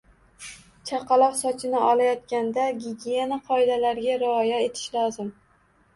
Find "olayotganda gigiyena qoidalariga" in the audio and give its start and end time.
1.89-4.17